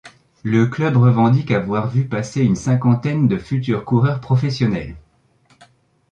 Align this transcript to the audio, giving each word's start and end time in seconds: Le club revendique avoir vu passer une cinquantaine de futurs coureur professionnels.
Le 0.41 0.65
club 0.65 0.97
revendique 0.97 1.51
avoir 1.51 1.87
vu 1.87 2.07
passer 2.07 2.41
une 2.41 2.55
cinquantaine 2.55 3.27
de 3.27 3.37
futurs 3.37 3.85
coureur 3.85 4.19
professionnels. 4.19 4.95